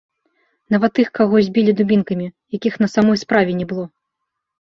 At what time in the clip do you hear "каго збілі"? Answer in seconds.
1.17-1.75